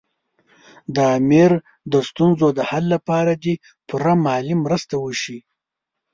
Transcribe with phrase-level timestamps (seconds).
[0.95, 1.51] د امیر
[1.91, 3.53] د ستونزو د حل لپاره دې
[3.87, 5.39] پوره مالي مرستې وشي.